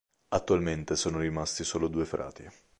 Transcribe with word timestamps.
Attualmente 0.29 0.95
sono 0.95 1.19
rimasti 1.19 1.63
solo 1.63 1.87
due 1.87 2.05
frati. 2.05 2.49